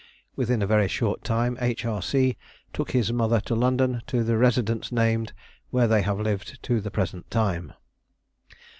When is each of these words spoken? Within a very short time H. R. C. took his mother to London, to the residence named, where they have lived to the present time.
Within 0.35 0.63
a 0.63 0.65
very 0.65 0.87
short 0.87 1.23
time 1.23 1.59
H. 1.61 1.85
R. 1.85 2.01
C. 2.01 2.35
took 2.73 2.89
his 2.89 3.13
mother 3.13 3.39
to 3.41 3.53
London, 3.53 4.01
to 4.07 4.23
the 4.23 4.35
residence 4.35 4.91
named, 4.91 5.31
where 5.69 5.87
they 5.87 6.01
have 6.01 6.19
lived 6.19 6.57
to 6.63 6.81
the 6.81 6.89
present 6.89 7.29
time. 7.29 7.73